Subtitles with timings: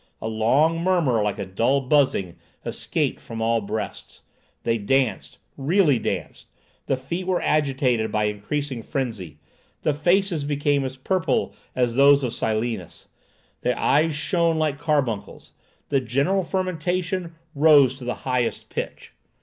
[0.19, 4.21] A long murmur, like a dull buzzing, escaped from all breasts.
[4.63, 6.47] They danced—really danced.
[6.87, 9.37] The feet were agitated by increasing frenzy.
[9.83, 13.09] The faces became as purple as those of Silenus.
[13.61, 15.53] The eyes shone like carbuncles.
[15.89, 19.13] The general fermentation rose to the highest pitch.